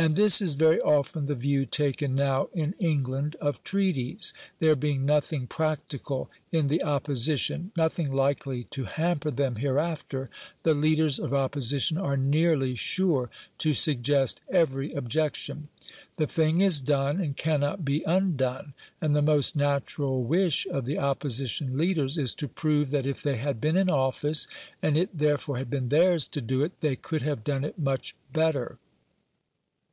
[0.00, 4.32] And this is very often the view taken now in England of treaties.
[4.60, 10.30] There being nothing practical in the Opposition nothing likely to hamper them hereafter
[10.62, 15.66] the leaders of Opposition are nearly sure to suggest every objection.
[16.16, 21.00] The thing is done and cannot be undone, and the most natural wish of the
[21.00, 24.46] Opposition leaders is to prove that if they had been in office,
[24.80, 28.14] and it therefore had been theirs to do it, they could have done it much
[28.32, 28.78] better.